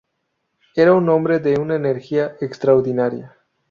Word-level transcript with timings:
Era 0.75 0.93
un 0.95 1.07
hombre 1.09 1.37
de 1.37 1.59
una 1.59 1.75
energía 1.75 2.35
extraordinaria. 2.41 3.37